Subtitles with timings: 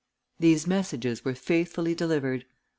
[0.39, 2.45] These messages were faithfully delivered.